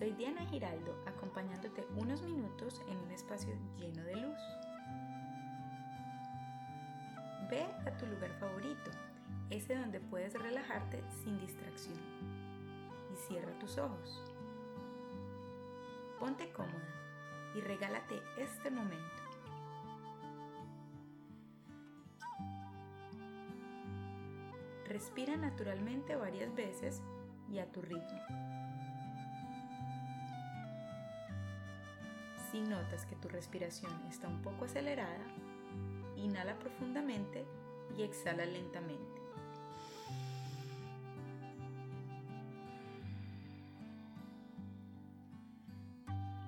[0.00, 4.38] Soy Diana Giraldo, acompañándote unos minutos en un espacio lleno de luz.
[7.50, 8.90] Ve a tu lugar favorito,
[9.50, 11.98] ese donde puedes relajarte sin distracción.
[13.12, 14.22] Y cierra tus ojos.
[16.18, 19.22] Ponte cómoda y regálate este momento.
[24.86, 27.02] Respira naturalmente varias veces
[27.50, 28.59] y a tu ritmo.
[32.50, 35.24] Si notas que tu respiración está un poco acelerada,
[36.16, 37.44] inhala profundamente
[37.96, 39.20] y exhala lentamente.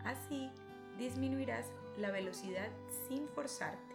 [0.04, 0.50] Así
[0.98, 1.66] disminuirás
[1.96, 2.68] la velocidad
[3.06, 3.94] sin forzarte.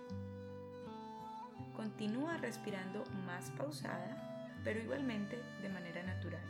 [1.76, 6.42] Continúa respirando más pausada, pero igualmente de manera natural.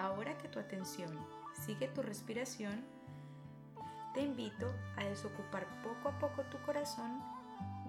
[0.00, 1.10] Ahora que tu atención
[1.52, 2.86] sigue tu respiración,
[4.14, 7.20] te invito a desocupar poco a poco tu corazón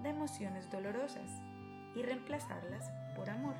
[0.02, 1.30] de emociones dolorosas
[1.96, 3.54] y reemplazarlas por amor.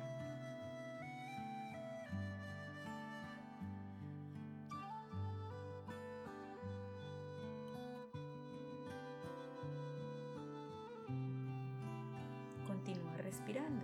[12.67, 13.83] Continúa respirando.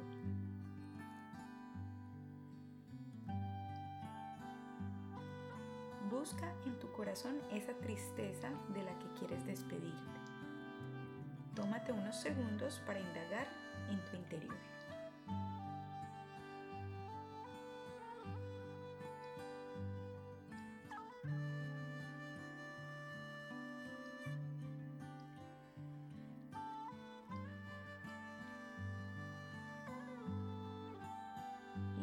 [6.19, 9.95] Busca en tu corazón esa tristeza de la que quieres despedirte.
[11.55, 13.47] Tómate unos segundos para indagar
[13.89, 14.57] en tu interior.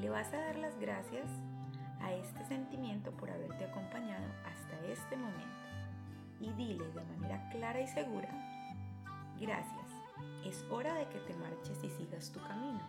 [0.00, 1.28] Le vas a dar las gracias
[2.01, 5.67] a este sentimiento por haberte acompañado hasta este momento
[6.41, 8.29] y dile de manera clara y segura,
[9.41, 9.91] gracias,
[10.45, 12.81] es hora de que te marches y sigas tu camino.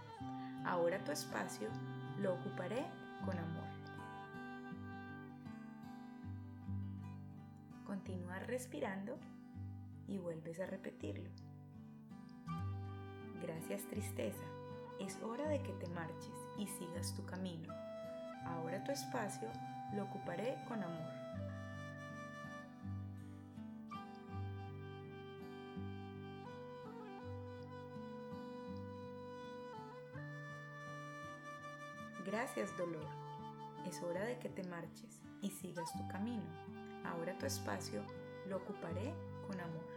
[0.66, 1.70] Ahora tu espacio
[2.20, 2.86] lo ocuparé
[3.26, 3.68] con amor.
[7.86, 9.18] Continúa respirando
[10.08, 11.30] y vuelves a repetirlo.
[13.42, 14.44] Gracias tristeza,
[15.00, 17.74] es hora de que te marches y sigas tu camino.
[18.46, 19.50] Ahora tu espacio
[19.94, 21.18] lo ocuparé con amor.
[32.26, 33.08] Gracias dolor.
[33.86, 36.44] Es hora de que te marches y sigas tu camino.
[37.06, 38.04] Ahora tu espacio
[38.48, 39.14] lo ocuparé
[39.48, 39.97] con amor.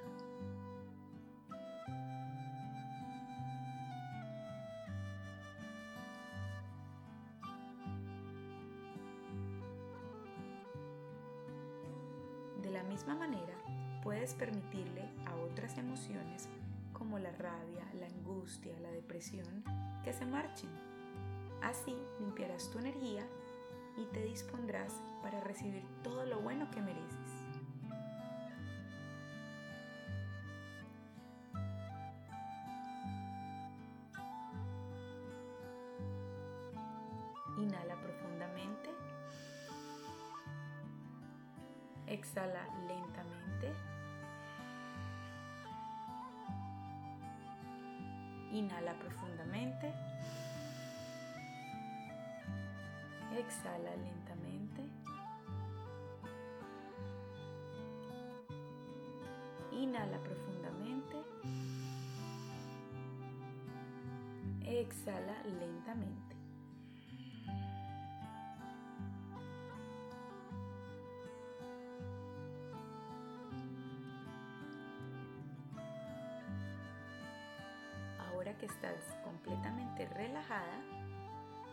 [12.71, 13.55] De la misma manera,
[14.01, 16.49] puedes permitirle a otras emociones
[16.93, 19.65] como la rabia, la angustia, la depresión,
[20.05, 20.71] que se marchen.
[21.63, 23.27] Así limpiarás tu energía
[23.97, 27.20] y te dispondrás para recibir todo lo bueno que mereces.
[42.11, 43.73] Exhala lentamente.
[48.51, 49.95] Inhala profundamente.
[53.33, 54.83] Exhala lentamente.
[59.71, 61.17] Inhala profundamente.
[64.67, 66.40] Exhala lentamente.
[78.61, 80.77] Que estás completamente relajada,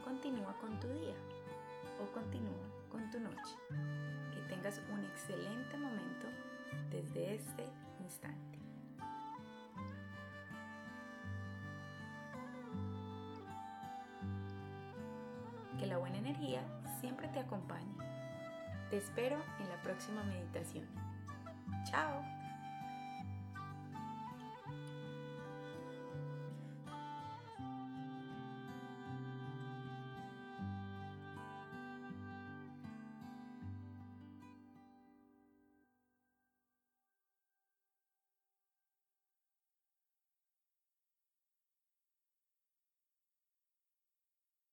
[0.06, 1.16] continúa con tu día
[2.02, 3.56] o continúa con tu noche.
[4.34, 6.28] Que tengas un excelente momento
[6.90, 7.68] desde este
[8.02, 8.58] instante.
[15.78, 16.62] Que la buena energía
[17.02, 17.94] siempre te acompañe.
[18.90, 20.88] Te espero en la próxima meditación.
[21.84, 22.37] Chao.